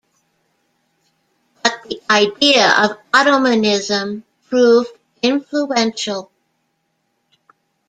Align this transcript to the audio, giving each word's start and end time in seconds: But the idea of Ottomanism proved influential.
But 1.63 1.83
the 1.83 2.01
idea 2.09 2.71
of 2.83 2.97
Ottomanism 3.13 4.23
proved 4.49 4.89
influential. 5.21 6.31